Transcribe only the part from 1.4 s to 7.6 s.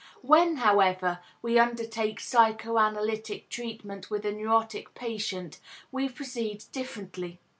we undertake psychoanalytic treatment with a neurotic patient we proceed differently.